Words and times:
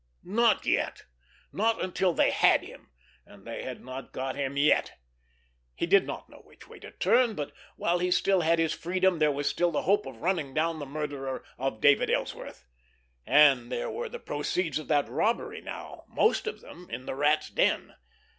Not 0.23 0.65
yet! 0.65 1.05
Not 1.53 1.79
until 1.79 2.11
they 2.11 2.31
had 2.31 2.63
him, 2.63 2.89
and 3.23 3.45
they 3.45 3.61
had 3.61 3.85
not 3.85 4.11
got 4.11 4.35
him 4.35 4.57
yet! 4.57 4.93
He 5.75 5.85
did 5.85 6.07
not 6.07 6.27
know 6.27 6.39
which 6.39 6.67
way 6.67 6.79
to 6.79 6.89
turn; 6.89 7.35
but 7.35 7.51
while 7.75 7.99
he 7.99 8.09
still 8.09 8.41
had 8.41 8.57
his 8.57 8.73
freedom 8.73 9.19
there 9.19 9.31
was 9.31 9.47
still 9.47 9.69
the 9.69 9.83
hope 9.83 10.07
of 10.07 10.19
running 10.23 10.55
down 10.55 10.79
the 10.79 10.87
murderer 10.87 11.43
of 11.59 11.81
David 11.81 12.09
Ellsworth—and 12.09 13.71
there 13.71 13.91
were 13.91 14.09
the 14.09 14.17
proceeds 14.17 14.79
of 14.79 14.87
that 14.87 15.07
robbery 15.07 15.61
now, 15.61 16.05
most 16.07 16.47
of 16.47 16.61
them, 16.61 16.87
in 16.89 17.05
the 17.05 17.13
Rat's 17.13 17.51
den. 17.51 17.93